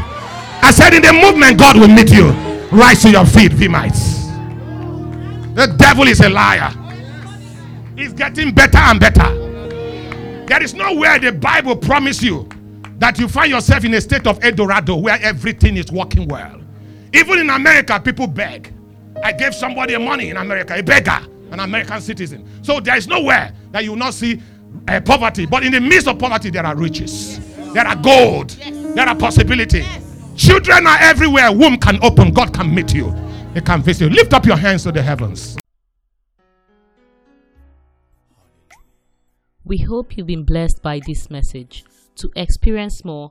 [0.61, 2.31] I said, in the movement, God will meet you.
[2.71, 4.27] Rise to your feet, Vimites.
[5.55, 6.73] The devil is a liar.
[7.97, 10.45] He's getting better and better.
[10.47, 12.49] There is nowhere the Bible promise you
[12.99, 16.61] that you find yourself in a state of Eldorado where everything is working well.
[17.13, 18.73] Even in America, people beg.
[19.23, 22.49] I gave somebody money in America, a beggar, an American citizen.
[22.63, 24.41] So there is nowhere that you will not see
[24.87, 25.47] uh, poverty.
[25.47, 27.39] But in the midst of poverty, there are riches,
[27.73, 29.85] there are gold, there are possibility.
[30.37, 31.51] Children are everywhere.
[31.51, 32.33] Womb can open.
[32.33, 33.13] God can meet you.
[33.55, 34.11] He can visit you.
[34.11, 35.59] Lift up your hands to the heavens.
[39.65, 41.85] We hope you've been blessed by this message.
[42.17, 43.31] To experience more,